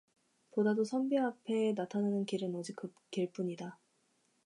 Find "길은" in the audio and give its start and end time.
2.25-2.55